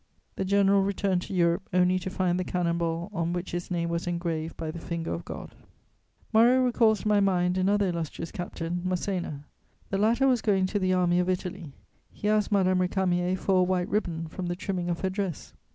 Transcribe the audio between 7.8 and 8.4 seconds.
illustrious